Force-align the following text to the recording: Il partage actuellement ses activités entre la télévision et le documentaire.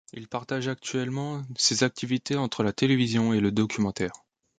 Il 0.13 0.27
partage 0.27 0.67
actuellement 0.67 1.43
ses 1.55 1.83
activités 1.83 2.35
entre 2.35 2.63
la 2.63 2.73
télévision 2.73 3.33
et 3.35 3.39
le 3.39 3.51
documentaire. 3.51 4.13